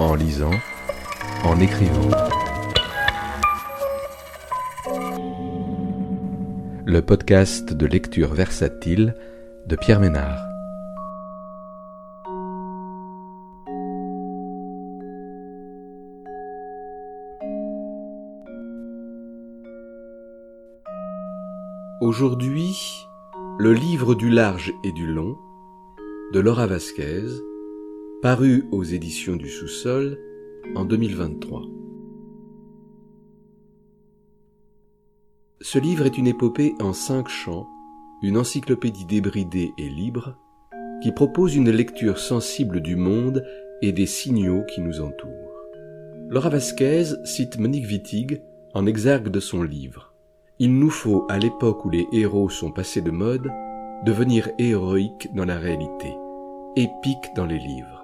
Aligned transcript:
en 0.00 0.14
lisant, 0.14 0.52
en 1.44 1.58
écrivant. 1.60 2.10
Le 6.86 7.00
podcast 7.00 7.72
de 7.72 7.86
lecture 7.86 8.32
versatile 8.32 9.14
de 9.66 9.76
Pierre 9.76 10.00
Ménard. 10.00 10.38
Aujourd'hui, 22.00 22.76
le 23.58 23.72
livre 23.72 24.14
du 24.14 24.30
large 24.30 24.72
et 24.84 24.92
du 24.92 25.06
long 25.06 25.36
de 26.32 26.38
Laura 26.38 26.66
Vasquez, 26.68 27.24
paru 28.22 28.64
aux 28.72 28.82
éditions 28.82 29.36
du 29.36 29.48
sous-sol 29.48 30.18
en 30.74 30.84
2023. 30.84 31.62
Ce 35.60 35.78
livre 35.78 36.04
est 36.04 36.18
une 36.18 36.26
épopée 36.26 36.74
en 36.80 36.92
cinq 36.92 37.28
chants, 37.28 37.68
une 38.22 38.36
encyclopédie 38.36 39.04
débridée 39.04 39.70
et 39.78 39.88
libre, 39.88 40.36
qui 41.00 41.12
propose 41.12 41.54
une 41.54 41.70
lecture 41.70 42.18
sensible 42.18 42.80
du 42.80 42.96
monde 42.96 43.44
et 43.82 43.92
des 43.92 44.06
signaux 44.06 44.64
qui 44.64 44.80
nous 44.80 45.00
entourent. 45.00 45.62
Laura 46.28 46.48
Vasquez 46.48 47.04
cite 47.24 47.58
Monique 47.58 47.86
Wittig 47.86 48.42
en 48.74 48.86
exergue 48.86 49.28
de 49.28 49.40
son 49.40 49.62
livre. 49.62 50.12
Il 50.58 50.76
nous 50.76 50.90
faut, 50.90 51.24
à 51.28 51.38
l'époque 51.38 51.84
où 51.84 51.90
les 51.90 52.06
héros 52.12 52.48
sont 52.48 52.72
passés 52.72 53.00
de 53.00 53.12
mode, 53.12 53.48
devenir 54.04 54.48
héroïques 54.58 55.28
dans 55.34 55.44
la 55.44 55.56
réalité, 55.56 56.12
épiques 56.74 57.32
dans 57.36 57.46
les 57.46 57.58
livres. 57.58 57.97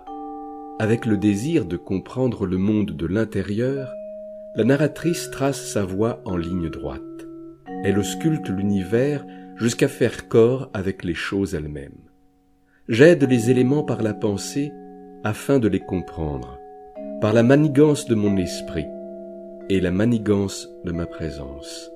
Avec 0.80 1.06
le 1.06 1.16
désir 1.16 1.66
de 1.66 1.76
comprendre 1.76 2.46
le 2.46 2.58
monde 2.58 2.90
de 2.90 3.06
l'intérieur, 3.06 3.94
la 4.56 4.64
narratrice 4.64 5.30
trace 5.30 5.64
sa 5.70 5.84
voie 5.84 6.20
en 6.24 6.36
ligne 6.36 6.68
droite. 6.68 7.00
Elle 7.84 7.96
ausculte 7.96 8.48
l'univers 8.48 9.24
jusqu'à 9.54 9.86
faire 9.86 10.28
corps 10.28 10.70
avec 10.74 11.04
les 11.04 11.14
choses 11.14 11.54
elles-mêmes. 11.54 11.92
J'aide 12.88 13.22
les 13.22 13.50
éléments 13.50 13.84
par 13.84 14.02
la 14.02 14.14
pensée 14.14 14.72
afin 15.22 15.60
de 15.60 15.68
les 15.68 15.78
comprendre, 15.78 16.58
par 17.20 17.32
la 17.32 17.44
manigance 17.44 18.06
de 18.06 18.16
mon 18.16 18.36
esprit 18.36 18.86
et 19.70 19.80
la 19.80 19.92
manigance 19.92 20.68
de 20.84 20.90
ma 20.90 21.06
présence. 21.06 21.88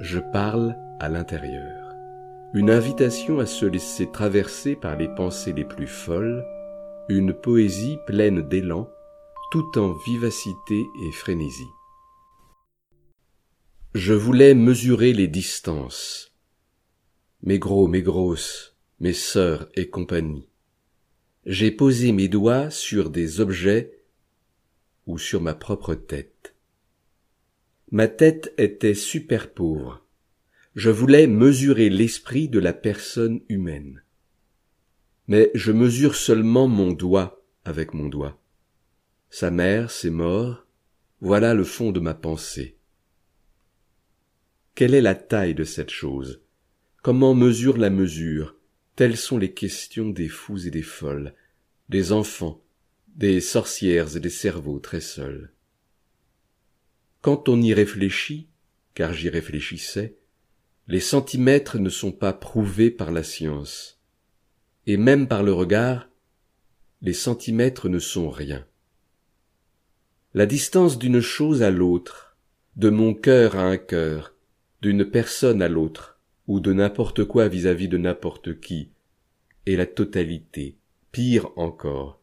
Je 0.00 0.18
parle 0.18 0.76
à 0.98 1.08
l'intérieur. 1.08 1.94
Une 2.54 2.70
invitation 2.70 3.38
à 3.38 3.46
se 3.46 3.66
laisser 3.66 4.10
traverser 4.10 4.74
par 4.74 4.96
les 4.96 5.08
pensées 5.08 5.52
les 5.52 5.64
plus 5.64 5.86
folles, 5.86 6.44
une 7.08 7.32
poésie 7.32 7.98
pleine 8.06 8.42
d'élan, 8.48 8.90
tout 9.52 9.78
en 9.78 9.92
vivacité 9.92 10.84
et 11.04 11.12
frénésie. 11.12 11.70
Je 13.94 14.12
voulais 14.12 14.54
mesurer 14.54 15.12
les 15.12 15.28
distances, 15.28 16.34
mes 17.42 17.58
gros, 17.58 17.86
mes 17.86 18.02
grosses, 18.02 18.76
mes 18.98 19.12
sœurs 19.12 19.68
et 19.74 19.88
compagnie. 19.88 20.48
J'ai 21.44 21.70
posé 21.70 22.10
mes 22.10 22.28
doigts 22.28 22.70
sur 22.70 23.08
des 23.08 23.40
objets 23.40 24.02
ou 25.06 25.16
sur 25.16 25.40
ma 25.40 25.54
propre 25.54 25.94
tête. 25.94 26.56
Ma 27.92 28.08
tête 28.08 28.52
était 28.58 28.94
super 28.94 29.52
pauvre. 29.54 30.04
Je 30.74 30.90
voulais 30.90 31.28
mesurer 31.28 31.88
l'esprit 31.88 32.48
de 32.48 32.58
la 32.58 32.72
personne 32.72 33.40
humaine 33.48 34.02
mais 35.28 35.50
je 35.54 35.72
mesure 35.72 36.14
seulement 36.14 36.68
mon 36.68 36.92
doigt 36.92 37.42
avec 37.64 37.94
mon 37.94 38.08
doigt. 38.08 38.40
Sa 39.30 39.50
mère, 39.50 39.90
c'est 39.90 40.10
mort, 40.10 40.66
voilà 41.20 41.54
le 41.54 41.64
fond 41.64 41.92
de 41.92 42.00
ma 42.00 42.14
pensée. 42.14 42.76
Quelle 44.74 44.94
est 44.94 45.00
la 45.00 45.14
taille 45.14 45.54
de 45.54 45.64
cette 45.64 45.90
chose? 45.90 46.42
Comment 47.02 47.34
mesure 47.34 47.76
la 47.76 47.90
mesure? 47.90 48.56
Telles 48.94 49.16
sont 49.16 49.38
les 49.38 49.52
questions 49.52 50.10
des 50.10 50.28
fous 50.28 50.66
et 50.66 50.70
des 50.70 50.82
folles, 50.82 51.34
des 51.88 52.12
enfants, 52.12 52.62
des 53.08 53.40
sorcières 53.40 54.16
et 54.16 54.20
des 54.20 54.30
cerveaux 54.30 54.78
très 54.78 55.00
seuls. 55.00 55.52
Quand 57.20 57.48
on 57.48 57.60
y 57.60 57.74
réfléchit, 57.74 58.48
car 58.94 59.12
j'y 59.12 59.28
réfléchissais, 59.28 60.16
les 60.88 61.00
centimètres 61.00 61.78
ne 61.78 61.90
sont 61.90 62.12
pas 62.12 62.32
prouvés 62.32 62.90
par 62.90 63.10
la 63.10 63.24
science 63.24 63.95
et 64.86 64.96
même 64.96 65.26
par 65.26 65.42
le 65.42 65.52
regard, 65.52 66.08
les 67.02 67.12
centimètres 67.12 67.88
ne 67.88 67.98
sont 67.98 68.30
rien. 68.30 68.64
La 70.34 70.46
distance 70.46 70.98
d'une 70.98 71.20
chose 71.20 71.62
à 71.62 71.70
l'autre, 71.70 72.36
de 72.76 72.90
mon 72.90 73.14
cœur 73.14 73.56
à 73.56 73.64
un 73.64 73.78
cœur, 73.78 74.34
d'une 74.82 75.04
personne 75.04 75.62
à 75.62 75.68
l'autre, 75.68 76.20
ou 76.46 76.60
de 76.60 76.72
n'importe 76.72 77.24
quoi 77.24 77.48
vis-à-vis 77.48 77.88
de 77.88 77.98
n'importe 77.98 78.60
qui, 78.60 78.90
est 79.66 79.76
la 79.76 79.86
totalité, 79.86 80.76
pire 81.10 81.50
encore, 81.56 82.20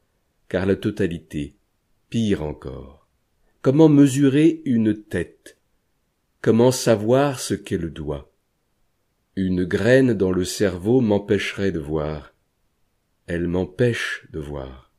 car 0.47 0.65
la 0.65 0.75
totalité, 0.75 1.55
pire 2.09 2.43
encore. 2.43 3.07
Comment 3.61 3.89
mesurer 3.89 4.61
une 4.65 4.95
tête? 4.95 5.57
Comment 6.41 6.71
savoir 6.71 7.39
ce 7.39 7.53
qu'est 7.53 7.77
le 7.77 7.89
doigt? 7.89 8.31
Une 9.35 9.63
graine 9.63 10.13
dans 10.13 10.31
le 10.31 10.45
cerveau 10.45 11.01
m'empêcherait 11.01 11.71
de 11.71 11.79
voir 11.79 12.32
elle 13.27 13.47
m'empêche 13.47 14.27
de 14.31 14.39
voir. 14.39 14.91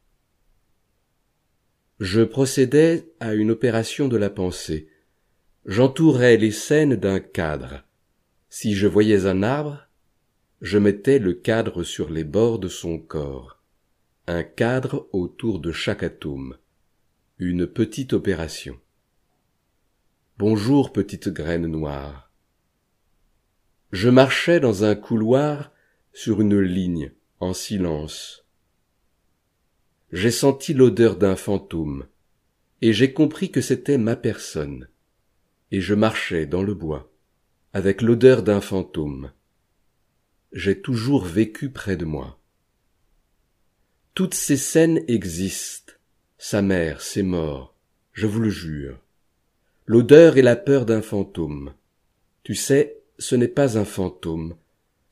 Je 2.00 2.22
procédais 2.22 3.08
à 3.20 3.34
une 3.34 3.50
opération 3.50 4.08
de 4.08 4.16
la 4.16 4.30
pensée. 4.30 4.88
J'entourais 5.66 6.36
les 6.36 6.50
scènes 6.50 6.96
d'un 6.96 7.20
cadre. 7.20 7.84
Si 8.48 8.74
je 8.74 8.86
voyais 8.86 9.26
un 9.26 9.42
arbre, 9.42 9.86
je 10.60 10.78
mettais 10.78 11.18
le 11.18 11.34
cadre 11.34 11.82
sur 11.82 12.10
les 12.10 12.24
bords 12.24 12.58
de 12.58 12.68
son 12.68 12.98
corps, 12.98 13.62
un 14.26 14.42
cadre 14.42 15.08
autour 15.12 15.60
de 15.60 15.72
chaque 15.72 16.02
atome, 16.02 16.56
une 17.38 17.66
petite 17.66 18.12
opération. 18.12 18.78
Bonjour 20.38 20.92
petite 20.92 21.28
graine 21.28 21.66
noire. 21.66 22.32
Je 23.92 24.08
marchais 24.08 24.58
dans 24.58 24.84
un 24.84 24.94
couloir 24.94 25.72
sur 26.12 26.40
une 26.40 26.58
ligne, 26.58 27.12
en 27.44 27.52
silence. 27.52 28.46
J'ai 30.12 30.30
senti 30.30 30.72
l'odeur 30.72 31.16
d'un 31.16 31.36
fantôme, 31.36 32.06
et 32.80 32.92
j'ai 32.92 33.12
compris 33.12 33.50
que 33.50 33.60
c'était 33.60 33.98
ma 33.98 34.16
personne, 34.16 34.88
et 35.70 35.80
je 35.80 35.94
marchais 35.94 36.46
dans 36.46 36.62
le 36.62 36.74
bois, 36.74 37.12
avec 37.74 38.00
l'odeur 38.00 38.42
d'un 38.42 38.60
fantôme. 38.60 39.30
J'ai 40.52 40.80
toujours 40.80 41.24
vécu 41.24 41.70
près 41.70 41.96
de 41.96 42.06
moi. 42.06 42.38
Toutes 44.14 44.34
ces 44.34 44.56
scènes 44.56 45.04
existent. 45.08 45.92
Sa 46.38 46.62
mère, 46.62 47.02
c'est 47.02 47.22
mort, 47.22 47.74
je 48.12 48.26
vous 48.26 48.40
le 48.40 48.50
jure. 48.50 48.98
L'odeur 49.86 50.38
et 50.38 50.42
la 50.42 50.56
peur 50.56 50.86
d'un 50.86 51.02
fantôme. 51.02 51.74
Tu 52.42 52.54
sais, 52.54 53.02
ce 53.18 53.34
n'est 53.34 53.48
pas 53.48 53.76
un 53.78 53.84
fantôme, 53.84 54.56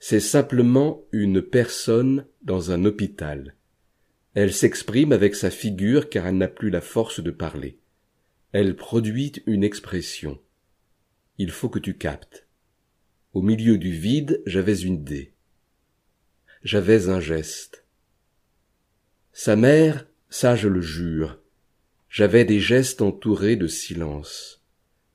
c'est 0.05 0.19
simplement 0.19 1.05
une 1.13 1.41
personne 1.41 2.27
dans 2.43 2.73
un 2.73 2.85
hôpital. 2.85 3.55
Elle 4.35 4.53
s'exprime 4.53 5.13
avec 5.13 5.37
sa 5.37 5.49
figure 5.49 6.09
car 6.09 6.27
elle 6.27 6.39
n'a 6.39 6.49
plus 6.49 6.71
la 6.71 6.81
force 6.81 7.21
de 7.21 7.31
parler. 7.31 7.79
Elle 8.51 8.75
produit 8.75 9.35
une 9.47 9.63
expression. 9.63 10.41
Il 11.39 11.53
faut 11.53 11.69
que 11.69 11.79
tu 11.79 11.97
captes. 11.97 12.49
Au 13.33 13.43
milieu 13.43 13.79
du 13.79 13.93
vide, 13.93 14.43
j'avais 14.45 14.81
une 14.81 14.95
idée. 14.95 15.35
J'avais 16.65 17.09
un 17.09 17.21
geste. 17.21 17.85
Sa 19.33 19.55
mère, 19.55 20.09
ça 20.31 20.57
je 20.57 20.67
le 20.67 20.81
jure, 20.81 21.39
j'avais 22.09 22.45
des 22.45 22.59
gestes 22.59 23.03
entourés 23.03 23.55
de 23.55 23.69
silence, 23.69 24.65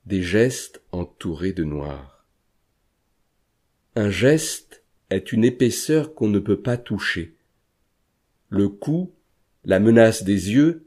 des 0.06 0.22
gestes 0.22 0.80
entourés 0.92 1.52
de 1.52 1.64
noir. 1.64 2.17
Un 3.98 4.10
geste 4.10 4.84
est 5.10 5.32
une 5.32 5.42
épaisseur 5.42 6.14
qu'on 6.14 6.28
ne 6.28 6.38
peut 6.38 6.60
pas 6.60 6.76
toucher. 6.76 7.34
Le 8.48 8.68
cou, 8.68 9.12
la 9.64 9.80
menace 9.80 10.22
des 10.22 10.52
yeux, 10.52 10.86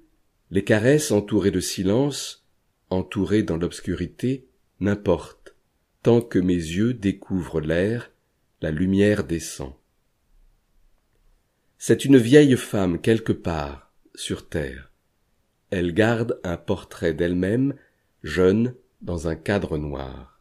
les 0.50 0.64
caresses 0.64 1.12
entourées 1.12 1.52
de 1.52 1.60
silence, 1.60 2.48
entourées 2.90 3.44
dans 3.44 3.58
l'obscurité, 3.58 4.48
n'importe, 4.80 5.58
tant 6.04 6.22
que 6.22 6.40
mes 6.40 6.54
yeux 6.54 6.94
découvrent 6.94 7.60
l'air, 7.60 8.12
la 8.62 8.72
lumière 8.72 9.26
descend. 9.26 9.74
C'est 11.78 12.06
une 12.06 12.18
vieille 12.18 12.56
femme 12.56 13.02
quelque 13.02 13.34
part, 13.34 13.92
sur 14.16 14.48
terre. 14.48 14.90
Elle 15.70 15.94
garde 15.94 16.40
un 16.46 16.56
portrait 16.56 17.14
d'elle-même, 17.14 17.76
jeune, 18.24 18.74
dans 19.02 19.28
un 19.28 19.36
cadre 19.36 19.78
noir. 19.78 20.40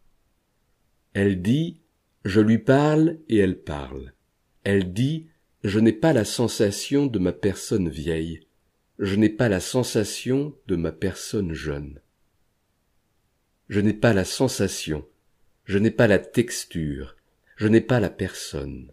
Elle 1.14 1.42
dit 1.42 1.79
je 2.24 2.40
lui 2.40 2.58
parle 2.58 3.18
et 3.28 3.38
elle 3.38 3.58
parle. 3.58 4.12
Elle 4.64 4.92
dit 4.92 5.26
Je 5.64 5.80
n'ai 5.80 5.92
pas 5.92 6.12
la 6.12 6.24
sensation 6.24 7.06
de 7.06 7.18
ma 7.18 7.32
personne 7.32 7.88
vieille. 7.88 8.40
je 8.98 9.16
n'ai 9.16 9.30
pas 9.30 9.48
la 9.48 9.60
sensation 9.60 10.54
de 10.66 10.76
ma 10.76 10.92
personne 10.92 11.54
jeune. 11.54 12.00
Je 13.70 13.80
n'ai 13.80 13.94
pas 13.94 14.12
la 14.12 14.26
sensation, 14.26 15.06
je 15.64 15.78
n'ai 15.78 15.90
pas 15.90 16.06
la 16.06 16.18
texture, 16.18 17.16
je 17.56 17.66
n'ai 17.68 17.80
pas 17.80 18.00
la 18.00 18.10
personne. 18.10 18.92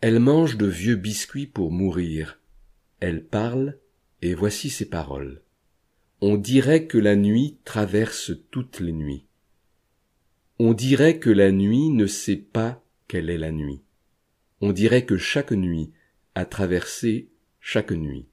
Elle 0.00 0.18
mange 0.18 0.56
de 0.56 0.66
vieux 0.66 0.96
biscuits 0.96 1.46
pour 1.46 1.70
mourir, 1.70 2.40
elle 2.98 3.24
parle, 3.24 3.78
et 4.22 4.34
voici 4.34 4.68
ses 4.70 4.88
paroles. 4.88 5.42
On 6.20 6.36
dirait 6.36 6.86
que 6.86 6.98
la 6.98 7.14
nuit 7.14 7.58
traverse 7.64 8.32
toutes 8.50 8.80
les 8.80 8.92
nuits. 8.92 9.25
On 10.58 10.72
dirait 10.72 11.18
que 11.18 11.28
la 11.28 11.52
nuit 11.52 11.90
ne 11.90 12.06
sait 12.06 12.36
pas 12.36 12.82
quelle 13.08 13.28
est 13.28 13.36
la 13.36 13.52
nuit. 13.52 13.82
On 14.62 14.72
dirait 14.72 15.04
que 15.04 15.18
chaque 15.18 15.52
nuit 15.52 15.92
a 16.34 16.46
traversé 16.46 17.28
chaque 17.60 17.92
nuit. 17.92 18.24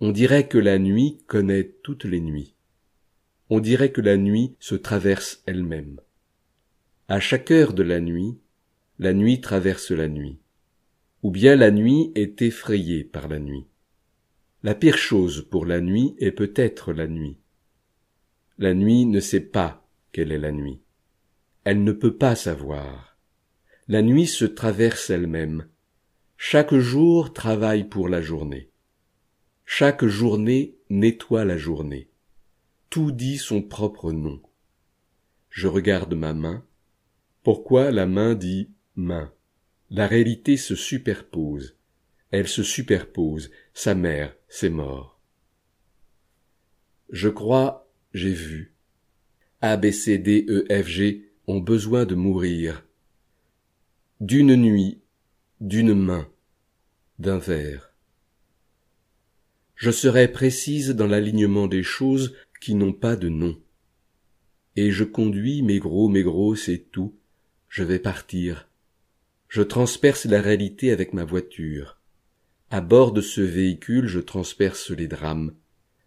On 0.00 0.10
dirait 0.10 0.48
que 0.48 0.58
la 0.58 0.80
nuit 0.80 1.22
connaît 1.28 1.76
toutes 1.84 2.06
les 2.06 2.20
nuits. 2.20 2.56
On 3.50 3.60
dirait 3.60 3.92
que 3.92 4.00
la 4.00 4.16
nuit 4.16 4.56
se 4.58 4.74
traverse 4.74 5.44
elle-même. 5.46 6.00
À 7.06 7.20
chaque 7.20 7.52
heure 7.52 7.72
de 7.72 7.84
la 7.84 8.00
nuit, 8.00 8.38
la 8.98 9.12
nuit 9.12 9.40
traverse 9.40 9.92
la 9.92 10.08
nuit. 10.08 10.38
Ou 11.22 11.30
bien 11.30 11.54
la 11.54 11.70
nuit 11.70 12.10
est 12.16 12.42
effrayée 12.42 13.04
par 13.04 13.28
la 13.28 13.38
nuit. 13.38 13.66
La 14.64 14.74
pire 14.74 14.98
chose 14.98 15.46
pour 15.48 15.66
la 15.66 15.80
nuit 15.80 16.16
est 16.18 16.32
peut-être 16.32 16.92
la 16.92 17.06
nuit. 17.06 17.38
La 18.58 18.74
nuit 18.74 19.06
ne 19.06 19.20
sait 19.20 19.40
pas 19.40 19.86
quelle 20.10 20.32
est 20.32 20.38
la 20.38 20.50
nuit. 20.50 20.80
Elle 21.64 21.84
ne 21.84 21.92
peut 21.92 22.16
pas 22.16 22.34
savoir. 22.34 23.16
La 23.86 24.02
nuit 24.02 24.26
se 24.26 24.44
traverse 24.44 25.10
elle-même. 25.10 25.68
Chaque 26.36 26.74
jour 26.74 27.32
travaille 27.32 27.84
pour 27.84 28.08
la 28.08 28.20
journée. 28.20 28.70
Chaque 29.64 30.04
journée 30.04 30.76
nettoie 30.90 31.44
la 31.44 31.56
journée. 31.56 32.08
Tout 32.90 33.12
dit 33.12 33.38
son 33.38 33.62
propre 33.62 34.12
nom. 34.12 34.42
Je 35.50 35.68
regarde 35.68 36.14
ma 36.14 36.32
main. 36.32 36.64
Pourquoi 37.44 37.92
la 37.92 38.06
main 38.06 38.34
dit 38.34 38.70
main 38.96 39.32
La 39.88 40.08
réalité 40.08 40.56
se 40.56 40.74
superpose. 40.74 41.76
Elle 42.32 42.48
se 42.48 42.64
superpose. 42.64 43.50
Sa 43.72 43.94
mère, 43.94 44.34
c'est 44.48 44.70
mort. 44.70 45.20
Je 47.10 47.28
crois, 47.28 47.88
j'ai 48.14 48.32
vu. 48.32 48.74
A, 49.60 49.76
B, 49.76 49.90
C, 49.92 50.18
D, 50.18 50.44
E, 50.48 50.66
F, 50.68 50.88
G 50.88 51.31
ont 51.52 51.60
besoin 51.60 52.04
de 52.04 52.14
mourir. 52.14 52.84
D'une 54.20 54.56
nuit, 54.56 55.00
d'une 55.60 55.94
main, 55.94 56.28
d'un 57.18 57.38
verre 57.38 57.92
je 59.82 59.90
serai 59.90 60.28
précise 60.28 60.90
dans 60.90 61.08
l'alignement 61.08 61.66
des 61.66 61.82
choses 61.82 62.36
qui 62.60 62.76
n'ont 62.76 62.92
pas 62.92 63.16
de 63.16 63.28
nom. 63.28 63.60
Et 64.76 64.92
je 64.92 65.02
conduis 65.02 65.62
mes 65.62 65.80
gros, 65.80 66.08
mes 66.08 66.22
gros, 66.22 66.54
c'est 66.54 66.86
tout. 66.92 67.18
Je 67.68 67.82
vais 67.82 67.98
partir. 67.98 68.68
Je 69.48 69.60
transperce 69.60 70.24
la 70.26 70.40
réalité 70.40 70.92
avec 70.92 71.12
ma 71.12 71.24
voiture. 71.24 71.98
À 72.70 72.80
bord 72.80 73.10
de 73.10 73.20
ce 73.20 73.40
véhicule, 73.40 74.06
je 74.06 74.20
transperce 74.20 74.92
les 74.92 75.08
drames. 75.08 75.52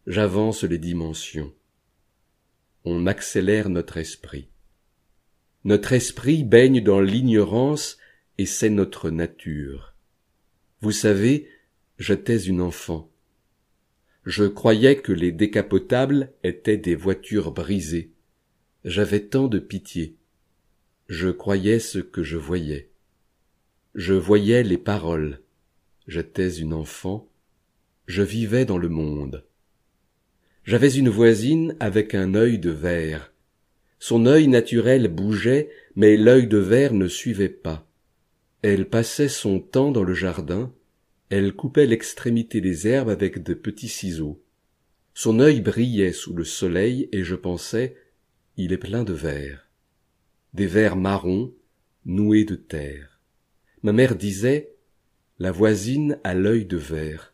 J'avance 0.07 0.63
les 0.63 0.80
dimensions. 0.80 1.53
On 2.86 3.07
accélère 3.07 3.68
notre 3.68 3.98
esprit. 3.98 4.48
Notre 5.65 5.94
esprit 5.94 6.44
baigne 6.44 6.79
dans 6.79 7.01
l'ignorance 7.01 7.97
et 8.38 8.45
c'est 8.45 8.69
notre 8.69 9.09
nature. 9.09 9.95
Vous 10.81 10.91
savez, 10.91 11.50
j'étais 11.97 12.38
une 12.38 12.62
enfant. 12.62 13.09
Je 14.25 14.44
croyais 14.44 14.97
que 14.97 15.12
les 15.12 15.31
décapotables 15.31 16.31
étaient 16.44 16.77
des 16.77 16.94
voitures 16.94 17.51
brisées. 17.51 18.12
J'avais 18.83 19.21
tant 19.21 19.47
de 19.47 19.57
pitié. 19.57 20.15
Je 21.09 21.29
croyais 21.29 21.79
ce 21.79 21.97
que 21.97 22.21
je 22.21 22.38
voyais. 22.38 22.91
Je 23.95 24.13
voyais 24.13 24.62
les 24.62 24.77
paroles. 24.77 25.41
J'étais 26.07 26.57
une 26.57 26.73
enfant. 26.73 27.27
Je 28.06 28.21
vivais 28.21 28.65
dans 28.65 28.77
le 28.77 28.89
monde. 28.89 29.44
J'avais 30.63 30.94
une 30.94 31.09
voisine 31.09 31.75
avec 31.79 32.13
un 32.13 32.35
œil 32.35 32.59
de 32.59 32.69
verre. 32.69 33.31
Son 34.00 34.25
œil 34.25 34.47
naturel 34.47 35.07
bougeait, 35.07 35.69
mais 35.95 36.18
l'œil 36.18 36.47
de 36.47 36.57
verre 36.57 36.94
ne 36.94 37.07
suivait 37.07 37.50
pas. 37.50 37.88
Elle 38.62 38.89
passait 38.89 39.30
son 39.30 39.59
temps 39.59 39.92
dans 39.92 40.03
le 40.03 40.13
jardin, 40.13 40.74
elle 41.30 41.53
coupait 41.53 41.86
l'extrémité 41.86 42.62
des 42.62 42.88
herbes 42.88 43.09
avec 43.09 43.42
de 43.42 43.53
petits 43.53 43.89
ciseaux. 43.89 44.42
Son 45.13 45.39
œil 45.39 45.62
brillait 45.62 46.12
sous 46.12 46.33
le 46.33 46.44
soleil 46.44 47.09
et 47.12 47.24
je 47.24 47.36
pensais, 47.36 47.95
il 48.57 48.74
est 48.74 48.77
plein 48.77 49.03
de 49.03 49.13
vers. 49.13 49.69
Des 50.53 50.68
vers 50.68 50.95
marrons, 50.95 51.53
noués 52.06 52.45
de 52.45 52.56
terre. 52.56 53.19
Ma 53.81 53.94
mère 53.94 54.15
disait, 54.15 54.75
la 55.39 55.51
voisine 55.51 56.19
a 56.24 56.33
l'œil 56.33 56.65
de 56.65 56.77
verre. 56.77 57.33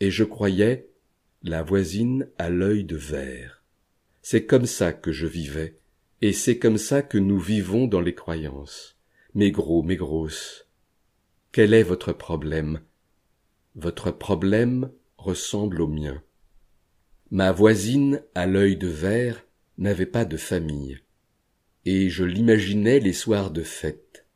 Et 0.00 0.10
je 0.10 0.24
croyais, 0.24 0.90
la 1.42 1.62
voisine 1.62 2.28
a 2.38 2.50
l'œil 2.50 2.84
de 2.84 2.96
verre. 2.96 3.62
C'est 4.22 4.44
comme 4.44 4.66
ça 4.66 4.92
que 4.92 5.12
je 5.12 5.26
vivais, 5.26 5.77
et 6.20 6.32
c'est 6.32 6.58
comme 6.58 6.78
ça 6.78 7.02
que 7.02 7.18
nous 7.18 7.38
vivons 7.38 7.86
dans 7.86 8.00
les 8.00 8.14
croyances. 8.14 8.96
Mes 9.34 9.50
gros, 9.50 9.82
mes 9.82 9.96
grosses. 9.96 10.66
Quel 11.52 11.74
est 11.74 11.82
votre 11.82 12.12
problème? 12.12 12.80
Votre 13.76 14.10
problème 14.10 14.90
ressemble 15.16 15.80
au 15.80 15.86
mien. 15.86 16.22
Ma 17.30 17.52
voisine 17.52 18.22
à 18.34 18.46
l'œil 18.46 18.76
de 18.76 18.88
verre 18.88 19.44
n'avait 19.76 20.06
pas 20.06 20.24
de 20.24 20.36
famille, 20.36 20.98
et 21.84 22.08
je 22.08 22.24
l'imaginais 22.24 22.98
les 22.98 23.12
soirs 23.12 23.50
de 23.50 23.62
fête. 23.62 24.26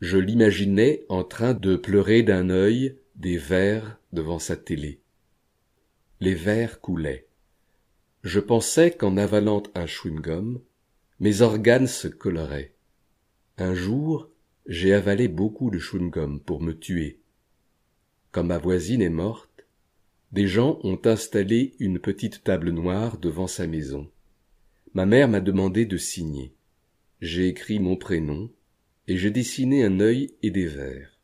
Je 0.00 0.18
l'imaginais 0.18 1.04
en 1.08 1.24
train 1.24 1.54
de 1.54 1.76
pleurer 1.76 2.22
d'un 2.22 2.50
œil 2.50 2.98
des 3.14 3.38
vers 3.38 3.98
devant 4.12 4.40
sa 4.40 4.56
télé. 4.56 5.00
Les 6.20 6.34
vers 6.34 6.80
coulaient. 6.80 7.28
Je 8.22 8.40
pensais 8.40 8.90
qu'en 8.90 9.16
avalant 9.16 9.62
un 9.74 9.86
chewing-gum, 9.86 10.60
mes 11.22 11.40
organes 11.40 11.86
se 11.86 12.08
coleraient. 12.08 12.74
Un 13.56 13.72
jour, 13.72 14.28
j'ai 14.66 14.92
avalé 14.92 15.28
beaucoup 15.28 15.70
de 15.70 15.78
chewing-gum 15.78 16.38
pour 16.40 16.60
me 16.60 16.78
tuer 16.78 17.22
comme 18.32 18.46
ma 18.46 18.58
voisine 18.58 19.02
est 19.02 19.10
morte, 19.10 19.66
des 20.32 20.48
gens 20.48 20.80
ont 20.82 20.98
installé 21.04 21.76
une 21.78 21.98
petite 21.98 22.42
table 22.42 22.70
noire 22.70 23.18
devant 23.18 23.46
sa 23.46 23.66
maison. 23.66 24.10
Ma 24.94 25.04
mère 25.04 25.28
m'a 25.28 25.40
demandé 25.40 25.84
de 25.84 25.98
signer. 25.98 26.54
J'ai 27.20 27.46
écrit 27.46 27.78
mon 27.78 27.96
prénom, 27.96 28.50
et 29.06 29.18
j'ai 29.18 29.30
dessiné 29.30 29.84
un 29.84 30.00
œil 30.00 30.34
et 30.42 30.50
des 30.50 30.66
vers. 30.66 31.18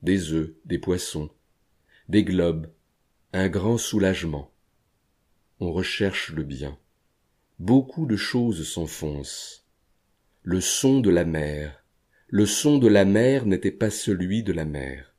Des 0.00 0.32
œufs, 0.32 0.54
des 0.64 0.78
poissons, 0.78 1.30
des 2.08 2.24
globes, 2.24 2.68
un 3.34 3.48
grand 3.48 3.76
soulagement. 3.76 4.50
On 5.60 5.70
recherche 5.72 6.32
le 6.32 6.44
bien. 6.44 6.78
Beaucoup 7.58 8.06
de 8.06 8.16
choses 8.16 8.68
s'enfoncent. 8.68 9.66
Le 10.42 10.60
son 10.60 11.00
de 11.00 11.10
la 11.10 11.24
mer. 11.24 11.84
Le 12.28 12.46
son 12.46 12.78
de 12.78 12.88
la 12.88 13.04
mer 13.04 13.46
n'était 13.46 13.70
pas 13.70 13.90
celui 13.90 14.42
de 14.42 14.52
la 14.52 14.64
mer 14.64 15.16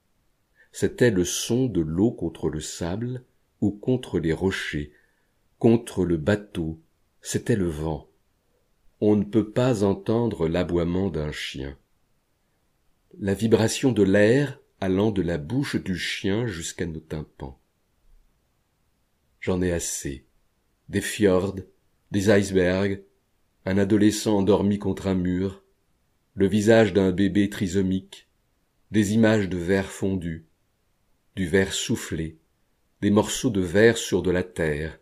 c'était 0.79 1.09
le 1.09 1.25
son 1.25 1.65
de 1.65 1.81
l'eau 1.81 2.11
contre 2.11 2.49
le 2.49 2.59
sable 2.59 3.23
ou 3.61 3.71
contre 3.71 4.19
les 4.19 4.31
rochers, 4.31 4.91
contre 5.57 6.05
le 6.05 6.17
bateau, 6.17 6.79
c'était 7.19 7.55
le 7.55 7.67
vent. 7.67 8.07
On 9.01 9.15
ne 9.15 9.23
peut 9.23 9.49
pas 9.49 9.83
entendre 9.83 10.47
l'aboiement 10.47 11.09
d'un 11.09 11.31
chien. 11.31 11.75
La 13.19 13.33
vibration 13.33 13.91
de 13.91 14.03
l'air 14.03 14.59
allant 14.79 15.09
de 15.09 15.23
la 15.23 15.39
bouche 15.39 15.77
du 15.77 15.97
chien 15.97 16.45
jusqu'à 16.45 16.85
nos 16.85 16.99
tympans. 16.99 17.59
J'en 19.39 19.63
ai 19.63 19.71
assez. 19.71 20.27
Des 20.89 21.01
fjords, 21.01 21.55
des 22.11 22.29
icebergs, 22.29 23.03
un 23.65 23.77
adolescent 23.77 24.37
endormi 24.37 24.79
contre 24.79 25.07
un 25.07 25.15
mur, 25.15 25.63
le 26.35 26.47
visage 26.47 26.93
d'un 26.93 27.11
bébé 27.11 27.49
trisomique, 27.49 28.29
des 28.91 29.13
images 29.13 29.49
de 29.49 29.57
verre 29.57 29.91
fondu, 29.91 30.45
du 31.35 31.47
verre 31.47 31.73
soufflé, 31.73 32.39
des 33.01 33.09
morceaux 33.09 33.49
de 33.49 33.61
verre 33.61 33.97
sur 33.97 34.21
de 34.21 34.31
la 34.31 34.43
terre, 34.43 34.99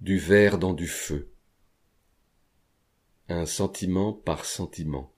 du 0.00 0.18
verre 0.18 0.58
dans 0.58 0.72
du 0.72 0.86
feu. 0.86 1.30
Un 3.28 3.44
sentiment 3.44 4.12
par 4.12 4.44
sentiment. 4.44 5.12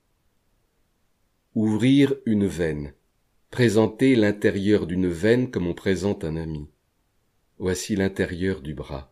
Ouvrir 1.54 2.14
une 2.26 2.46
veine, 2.46 2.94
présenter 3.50 4.16
l'intérieur 4.16 4.87
d'une 4.87 5.08
veine 5.08 5.50
comme 5.50 5.66
on 5.66 5.75
présente 5.75 6.25
un 6.25 6.37
ami. 6.37 6.68
Voici 7.58 7.94
l'intérieur 7.94 8.62
du 8.62 8.75
bras. 8.75 9.10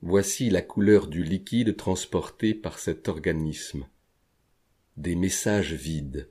Voici 0.00 0.48
la 0.48 0.62
couleur 0.62 1.08
du 1.08 1.24
liquide 1.24 1.76
transporté 1.76 2.54
par 2.54 2.78
cet 2.78 3.08
organisme. 3.08 3.88
Des 4.96 5.16
messages 5.16 5.72
vides. 5.72 6.30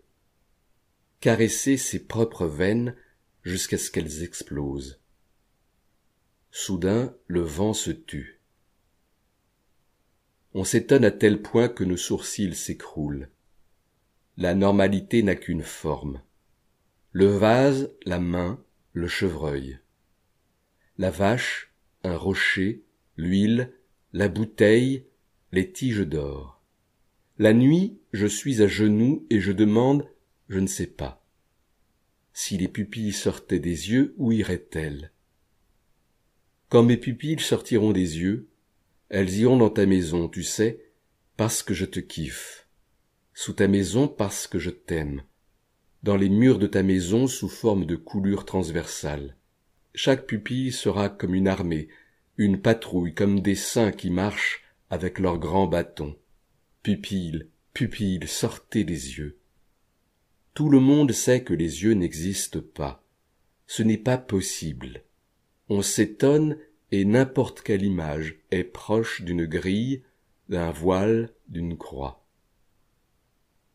Caresser 1.20 1.76
ses 1.76 2.00
propres 2.00 2.48
veines 2.48 2.96
jusqu'à 3.44 3.78
ce 3.78 3.92
qu'elles 3.92 4.24
explosent. 4.24 5.02
Soudain, 6.50 7.14
le 7.28 7.42
vent 7.42 7.74
se 7.74 7.92
tut. 7.92 8.40
On 10.54 10.64
s'étonne 10.64 11.04
à 11.04 11.12
tel 11.12 11.42
point 11.42 11.68
que 11.68 11.84
nos 11.84 11.98
sourcils 11.98 12.56
s'écroulent. 12.56 13.30
La 14.38 14.56
normalité 14.56 15.24
n'a 15.24 15.36
qu'une 15.36 15.62
forme. 15.62 16.22
Le 17.12 17.26
vase, 17.26 17.92
la 18.06 18.20
main, 18.20 18.64
le 18.94 19.10
chevreuil. 19.10 19.80
La 20.98 21.12
vache, 21.12 21.74
un 22.04 22.16
rocher, 22.16 22.84
l'huile, 23.18 23.74
la 24.14 24.30
bouteille, 24.30 25.06
les 25.52 25.72
tiges 25.72 26.08
d'or. 26.08 26.62
La 27.40 27.54
nuit, 27.54 28.00
je 28.14 28.28
suis 28.28 28.62
à 28.62 28.68
genoux 28.68 29.26
et 29.30 29.40
je 29.40 29.52
demande, 29.52 30.08
je 30.50 30.60
ne 30.60 30.68
sais 30.68 30.88
pas. 30.88 31.26
Si 32.34 32.58
les 32.58 32.68
pupilles 32.68 33.14
sortaient 33.14 33.60
des 33.60 33.92
yeux, 33.92 34.14
où 34.18 34.32
iraient-elles? 34.32 35.12
Quand 36.70 36.84
mes 36.84 36.98
pupilles 36.98 37.40
sortiront 37.40 37.92
des 37.92 38.20
yeux, 38.20 38.50
elles 39.10 39.34
iront 39.38 39.58
dans 39.58 39.70
ta 39.70 39.86
maison, 39.86 40.28
tu 40.28 40.44
sais, 40.44 40.92
parce 41.38 41.64
que 41.64 41.74
je 41.74 41.86
te 41.86 42.00
kiffe. 42.00 42.68
Sous 43.34 43.54
ta 43.54 43.68
maison 43.68 44.08
parce 44.08 44.48
que 44.48 44.60
je 44.60 44.70
t'aime. 44.70 45.24
Dans 46.04 46.18
les 46.18 46.30
murs 46.30 46.60
de 46.60 46.68
ta 46.68 46.84
maison 46.84 47.28
sous 47.28 47.50
forme 47.50 47.86
de 47.86 47.96
coulures 47.96 48.46
transversales. 48.46 49.36
Chaque 49.94 50.28
pupille 50.28 50.72
sera 50.72 51.10
comme 51.10 51.34
une 51.34 51.48
armée, 51.48 51.88
une 52.38 52.62
patrouille, 52.62 53.14
comme 53.14 53.42
des 53.42 53.56
saints 53.56 53.92
qui 53.92 54.10
marchent 54.10 54.64
avec 54.90 55.20
leurs 55.20 55.40
grands 55.40 55.68
bâtons. 55.68 56.16
Pupille, 56.84 57.50
pupille, 57.74 58.28
sortez 58.28 58.84
des 58.84 59.18
yeux. 59.18 59.40
Tout 60.54 60.70
le 60.70 60.80
monde 60.80 61.12
sait 61.12 61.44
que 61.44 61.54
les 61.54 61.84
yeux 61.84 61.94
n'existent 61.94 62.62
pas. 62.74 63.04
Ce 63.66 63.84
n'est 63.84 63.98
pas 63.98 64.18
possible. 64.18 65.04
On 65.70 65.82
s'étonne 65.82 66.58
et 66.92 67.06
n'importe 67.06 67.62
quelle 67.62 67.84
image 67.84 68.38
est 68.52 68.64
proche 68.64 69.22
d'une 69.22 69.46
grille, 69.46 70.04
d'un 70.48 70.72
voile, 70.72 71.34
d'une 71.50 71.78
croix. 71.78 72.26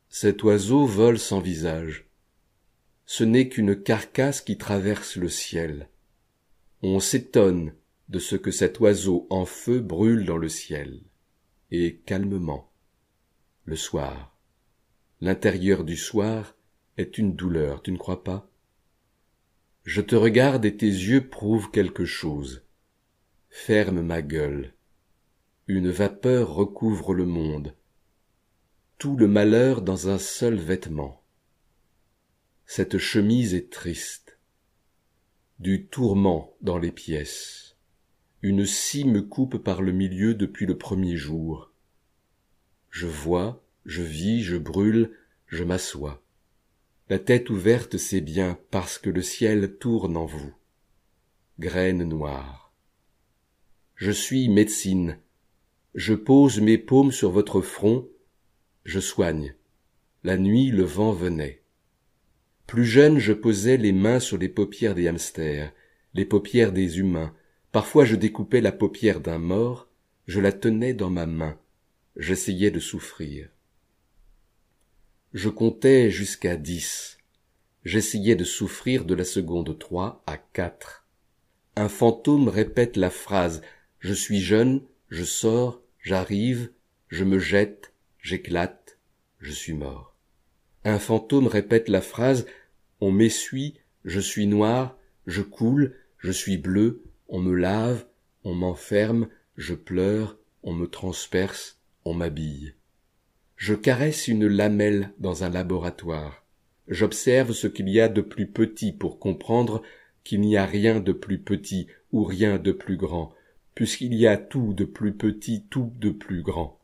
Cet 0.09 0.42
oiseau 0.42 0.87
vole 0.87 1.19
sans 1.19 1.40
visage. 1.40 2.07
Ce 3.04 3.25
n'est 3.25 3.49
qu'une 3.49 3.81
carcasse 3.81 4.40
qui 4.40 4.57
traverse 4.57 5.16
le 5.16 5.28
ciel. 5.28 5.88
On 6.83 7.00
s'étonne 7.00 7.75
de 8.12 8.19
ce 8.19 8.37
que 8.37 8.50
cet 8.50 8.78
oiseau 8.78 9.26
en 9.31 9.47
feu 9.47 9.81
brûle 9.81 10.26
dans 10.26 10.37
le 10.37 10.50
ciel. 10.50 11.00
Et 11.71 11.97
calmement. 12.04 12.71
Le 13.64 13.75
soir. 13.75 14.37
L'intérieur 15.23 15.83
du 15.83 15.97
soir 15.97 16.54
est 16.99 17.16
une 17.16 17.35
douleur, 17.35 17.81
tu 17.81 17.90
ne 17.90 17.97
crois 17.97 18.23
pas? 18.23 18.50
Je 19.85 20.02
te 20.02 20.14
regarde 20.14 20.66
et 20.66 20.76
tes 20.76 20.87
yeux 20.87 21.26
prouvent 21.26 21.71
quelque 21.71 22.04
chose. 22.04 22.66
Ferme 23.49 24.02
ma 24.02 24.21
gueule. 24.21 24.75
Une 25.66 25.90
vapeur 25.90 26.52
recouvre 26.52 27.14
le 27.14 27.25
monde. 27.25 27.75
Tout 28.99 29.16
le 29.16 29.26
malheur 29.26 29.81
dans 29.81 30.11
un 30.11 30.19
seul 30.19 30.57
vêtement. 30.57 31.25
Cette 32.66 32.99
chemise 32.99 33.54
est 33.54 33.73
triste. 33.73 34.38
Du 35.61 35.87
tourment 35.87 36.54
dans 36.61 36.78
les 36.78 36.92
pièces. 36.92 37.72
Une 38.43 38.67
scie 38.67 39.05
me 39.05 39.23
coupe 39.23 39.59
par 39.59 39.83
le 39.83 39.93
milieu 39.93 40.35
depuis 40.35 40.67
le 40.67 40.77
premier 40.77 41.17
jour. 41.17 41.73
Je 42.91 43.07
vois, 43.07 43.65
je 43.87 44.03
vis, 44.03 44.43
je 44.43 44.57
brûle, 44.57 45.13
je 45.47 45.63
m'assois. 45.63 46.21
La 47.09 47.21
tête 47.21 47.51
ouverte, 47.51 47.99
c'est 47.99 48.21
bien 48.21 48.59
parce 48.73 48.99
que 48.99 49.11
le 49.11 49.23
ciel 49.23 49.77
tourne 49.79 50.17
en 50.17 50.27
vous. 50.27 50.53
Graine 51.61 52.03
noire. 52.03 52.73
Je 53.95 54.11
suis 54.11 54.49
médecine. 54.49 55.19
Je 55.95 56.15
pose 56.15 56.61
mes 56.61 56.79
paumes 56.79 57.13
sur 57.13 57.31
votre 57.31 57.61
front. 57.61 58.09
Je 58.85 58.99
soigne. 58.99 59.55
La 60.25 60.37
nuit, 60.37 60.73
le 60.73 60.83
vent 60.83 61.13
venait. 61.13 61.63
Plus 62.67 62.87
jeune, 62.87 63.19
je 63.19 63.33
posais 63.33 63.77
les 63.77 63.93
mains 63.93 64.19
sur 64.19 64.39
les 64.39 64.49
paupières 64.49 64.97
des 64.97 65.07
hamsters, 65.07 65.73
les 66.15 66.25
paupières 66.25 66.73
des 66.73 66.99
humains. 66.99 67.33
Parfois, 67.73 68.05
je 68.05 68.17
découpais 68.17 68.61
la 68.61 68.71
paupière 68.71 69.21
d'un 69.21 69.38
mort, 69.38 69.88
je 70.26 70.41
la 70.41 70.52
tenais 70.52 70.93
dans 70.93 71.09
ma 71.09 71.25
main. 71.25 71.59
J'essayais 72.17 72.71
de 72.71 72.79
souffrir. 72.79 73.49
Je 75.33 75.49
comptais 75.49 76.11
jusqu'à 76.11 76.57
dix. 76.57 77.17
J'essayais 77.85 78.37
de 78.37 78.45
souffrir 78.45 79.07
de 79.07 79.14
la 79.14 79.25
seconde 79.25 79.79
trois 79.79 80.23
à 80.26 80.37
quatre. 80.37 81.07
Un 81.75 81.88
fantôme 81.88 82.49
répète 82.49 82.99
la 82.99 83.09
phrase 83.09 83.62
Je 83.99 84.12
suis 84.12 84.41
jeune, 84.41 84.83
je 85.09 85.25
sors, 85.25 85.81
j'arrive, 86.02 86.71
je 87.09 87.25
me 87.25 87.38
jette, 87.38 87.95
j'éclate, 88.21 88.99
je 89.41 89.50
suis 89.50 89.73
mort. 89.73 90.14
Un 90.85 90.99
fantôme 90.99 91.47
répète 91.47 91.88
la 91.88 92.02
phrase 92.02 92.45
On 93.00 93.11
m'essuie, 93.11 93.79
je 94.05 94.21
suis 94.21 94.47
noir, 94.47 94.99
je 95.26 95.41
coule, 95.41 95.97
je 96.19 96.31
suis 96.31 96.59
bleu, 96.59 97.02
on 97.33 97.41
me 97.41 97.55
lave, 97.55 98.05
on 98.45 98.55
m'enferme, 98.55 99.27
je 99.57 99.75
pleure, 99.75 100.39
on 100.62 100.75
me 100.75 100.87
transperce, 100.87 101.81
on 102.05 102.12
m'habille. 102.12 102.75
Je 103.57 103.75
caresse 103.75 104.29
une 104.29 104.47
lamelle 104.47 105.12
dans 105.19 105.43
un 105.43 105.49
laboratoire. 105.49 106.45
J'observe 106.89 107.53
ce 107.53 107.69
qu'il 107.69 107.89
y 107.89 108.01
a 108.01 108.11
de 108.11 108.21
plus 108.21 108.47
petit 108.47 108.93
pour 108.93 109.19
comprendre 109.19 109.83
qu'il 110.25 110.43
n'y 110.43 110.59
a 110.59 110.67
rien 110.67 111.01
de 111.01 111.12
plus 111.12 111.39
petit 111.39 111.87
ou 112.12 112.23
rien 112.23 112.59
de 112.59 112.71
plus 112.71 112.99
grand, 112.99 113.33
puisqu'il 113.75 114.12
y 114.12 114.27
a 114.27 114.37
tout 114.37 114.75
de 114.75 114.85
plus 114.85 115.15
petit, 115.15 115.65
tout 115.71 115.91
de 115.99 116.11
plus 116.11 116.43
grand. 116.43 116.79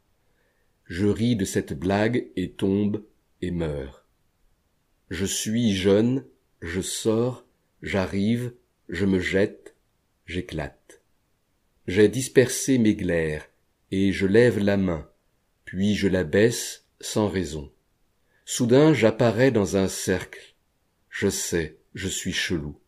Je 0.86 1.06
ris 1.06 1.36
de 1.36 1.44
cette 1.44 1.78
blague 1.78 2.26
et 2.36 2.52
tombe 2.52 3.04
et 3.42 3.50
meurs. 3.50 4.06
Je 5.10 5.26
suis 5.26 5.74
jeune, 5.74 6.24
je 6.62 6.80
sors, 6.80 7.44
j'arrive, 7.82 8.54
je 8.88 9.04
me 9.04 9.18
jette, 9.18 9.74
j'éclate. 10.28 11.00
J'ai 11.88 12.08
dispersé 12.08 12.78
mes 12.78 12.94
glaires, 12.94 13.48
et 13.90 14.12
je 14.12 14.26
lève 14.26 14.58
la 14.58 14.76
main, 14.76 15.08
puis 15.64 15.94
je 15.94 16.06
la 16.06 16.22
baisse 16.22 16.84
sans 17.00 17.28
raison. 17.28 17.72
Soudain 18.44 18.92
j'apparais 18.92 19.50
dans 19.50 19.76
un 19.76 19.88
cercle. 19.88 20.54
Je 21.08 21.28
sais, 21.28 21.78
je 21.94 22.08
suis 22.08 22.32
chelou. 22.32 22.78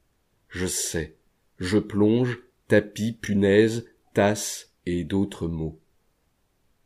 Je 0.48 0.66
sais. 0.66 1.16
Je 1.58 1.78
plonge, 1.78 2.38
tapis, 2.68 3.12
punaise, 3.12 3.86
tasse 4.14 4.72
et 4.86 5.04
d'autres 5.04 5.48
mots. 5.48 5.80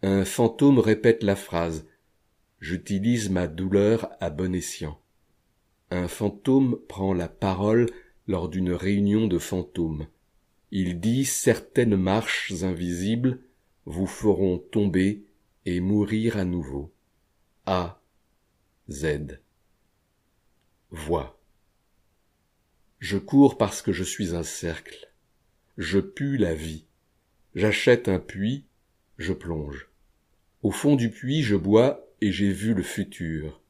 Un 0.03 0.25
fantôme 0.25 0.79
répète 0.79 1.23
la 1.23 1.37
phrase. 1.37 1.87
J'utilise 2.61 3.29
ma 3.29 3.47
douleur 3.47 4.11
à 4.21 4.31
bon 4.31 4.55
escient. 4.55 5.01
Un 5.91 6.09
fantôme 6.09 6.79
prend 6.89 7.13
la 7.13 7.29
parole 7.29 7.87
lors 8.27 8.49
d'une 8.49 8.73
réunion 8.73 9.27
de 9.27 9.39
fantômes. 9.39 10.07
Il 10.77 10.99
dit 10.99 11.25
certaines 11.25 11.95
marches 11.95 12.65
invisibles 12.65 13.39
vous 13.85 14.09
feront 14.09 14.59
tomber 14.59 15.23
et 15.67 15.79
mourir 15.79 16.37
à 16.37 16.45
nouveau. 16.45 16.93
A. 17.65 18.03
Z. 18.91 19.39
Voix. 20.91 21.41
Je 22.99 23.19
cours 23.19 23.57
parce 23.57 23.83
que 23.83 23.93
je 23.93 24.03
suis 24.03 24.35
un 24.35 24.43
cercle. 24.43 25.13
Je 25.79 26.01
pue 26.01 26.39
la 26.39 26.57
vie. 26.57 26.87
J'achète 27.55 28.09
un 28.09 28.19
puits, 28.19 28.65
je 29.17 29.33
plonge. 29.33 29.89
Au 30.65 30.73
fond 30.73 30.97
du 30.97 31.09
puits, 31.09 31.45
je 31.45 31.55
bois 31.55 32.05
et 32.21 32.33
j'ai 32.33 32.51
vu 32.51 32.75
le 32.75 32.83
futur. 32.83 33.63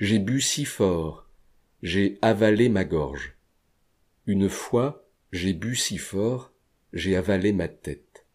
J'ai 0.00 0.18
bu 0.18 0.40
si 0.40 0.64
fort, 0.64 1.30
j'ai 1.84 2.18
avalé 2.20 2.68
ma 2.68 2.84
gorge. 2.84 3.36
Une 4.26 4.48
fois, 4.48 5.01
j'ai 5.32 5.54
bu 5.54 5.74
si 5.74 5.96
fort, 5.96 6.52
j'ai 6.92 7.16
avalé 7.16 7.54
ma 7.54 7.66
tête. 7.66 8.26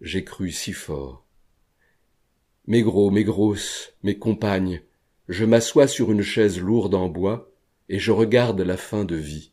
J'ai 0.00 0.22
cru 0.22 0.52
si 0.52 0.72
fort. 0.72 1.26
Mes 2.68 2.82
gros, 2.82 3.10
mes 3.10 3.24
grosses, 3.24 3.92
mes 4.04 4.16
compagnes, 4.18 4.80
je 5.28 5.44
m'assois 5.44 5.88
sur 5.88 6.12
une 6.12 6.22
chaise 6.22 6.60
lourde 6.60 6.94
en 6.94 7.08
bois, 7.08 7.50
et 7.88 7.98
je 7.98 8.12
regarde 8.12 8.60
la 8.60 8.76
fin 8.76 9.04
de 9.04 9.16
vie. 9.16 9.52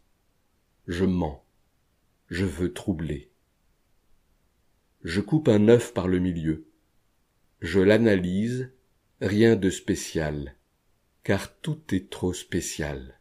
Je 0.88 1.06
mens. 1.06 1.44
Je 2.30 2.46
veux 2.46 2.72
troubler. 2.72 3.32
Je 5.04 5.22
coupe 5.22 5.48
un 5.48 5.70
œuf 5.70 5.94
par 5.94 6.08
le 6.08 6.20
milieu. 6.20 6.68
Je 7.62 7.80
l'analyse, 7.80 8.72
rien 9.22 9.56
de 9.56 9.72
spécial, 9.72 10.56
car 11.24 11.58
tout 11.62 11.82
est 11.96 12.12
trop 12.12 12.34
spécial. 12.34 13.21